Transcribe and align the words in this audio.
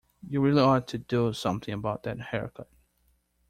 You 0.27 0.41
really 0.41 0.61
ought 0.63 0.87
to 0.87 0.97
do 0.97 1.31
something 1.31 1.75
about 1.75 2.01
that 2.05 2.19
haircut. 2.19 2.71